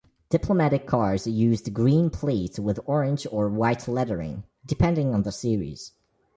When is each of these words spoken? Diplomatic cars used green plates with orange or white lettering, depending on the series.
Diplomatic 0.31 0.87
cars 0.87 1.27
used 1.27 1.75
green 1.75 2.09
plates 2.09 2.57
with 2.57 2.79
orange 2.87 3.27
or 3.29 3.47
white 3.49 3.87
lettering, 3.87 4.45
depending 4.65 5.13
on 5.13 5.21
the 5.21 5.31
series. 5.31 5.91